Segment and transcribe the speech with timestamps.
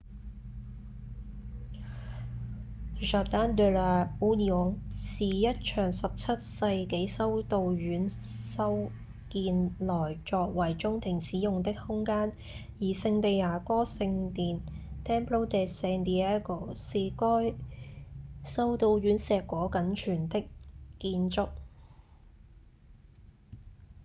[3.01, 8.89] jardín de la unión 是一座17世紀修道院修
[9.29, 12.33] 建來作為中庭使用的空間
[12.79, 14.61] 而聖地牙哥聖殿
[15.05, 17.55] templo de san diego 是該
[18.43, 20.45] 修道院碩果僅存的
[20.97, 21.49] 建築